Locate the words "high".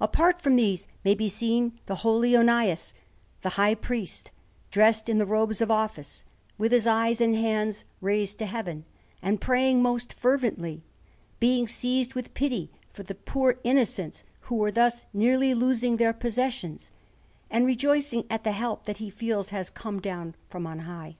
3.50-3.76, 20.80-21.16